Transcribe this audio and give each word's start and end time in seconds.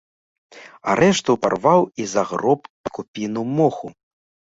А 0.93 0.93
рэшту 0.99 1.35
парваў 1.43 1.81
і 2.03 2.07
загроб 2.13 2.65
пад 2.71 2.91
купіну 2.99 3.45
моху. 3.59 3.87